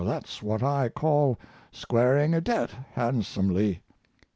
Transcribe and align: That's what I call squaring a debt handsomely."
That's 0.03 0.41
what 0.41 0.63
I 0.63 0.89
call 0.89 1.37
squaring 1.71 2.33
a 2.33 2.41
debt 2.41 2.71
handsomely." 2.93 3.83